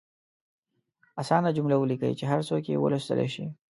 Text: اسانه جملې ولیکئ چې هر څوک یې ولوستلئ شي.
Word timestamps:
اسانه 1.21 1.49
جملې 1.57 1.75
ولیکئ 1.79 2.11
چې 2.19 2.25
هر 2.31 2.39
څوک 2.49 2.63
یې 2.67 2.81
ولوستلئ 2.83 3.27
شي. 3.35 3.45